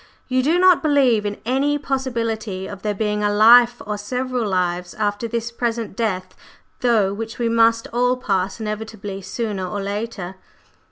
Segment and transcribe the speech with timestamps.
[0.27, 4.95] "You do not believe in any possibility of there being a life or several lives
[4.95, 6.33] after this present death
[6.79, 10.37] through which we must all pass inevitably, sooner or later?"